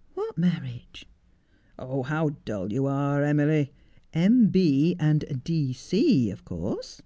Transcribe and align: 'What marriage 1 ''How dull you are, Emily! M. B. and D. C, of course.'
'What 0.14 0.38
marriage 0.38 1.06
1 1.76 2.04
''How 2.04 2.28
dull 2.44 2.72
you 2.72 2.86
are, 2.86 3.24
Emily! 3.24 3.72
M. 4.14 4.46
B. 4.48 4.94
and 5.00 5.40
D. 5.42 5.72
C, 5.72 6.30
of 6.30 6.44
course.' 6.44 7.02